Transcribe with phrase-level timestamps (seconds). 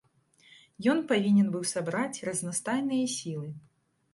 [0.93, 3.49] Ён павінен быў сабраць разнастайныя сілы.